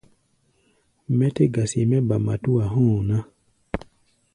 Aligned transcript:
Mɛ́ 1.17 1.29
tɛ́ 1.35 1.47
gasi 1.53 1.79
mɛ́ 1.89 2.05
ba 2.07 2.15
matúa 2.25 2.63
hɔ̧́ɔ̧ 2.73 3.01
ná. 3.09 3.17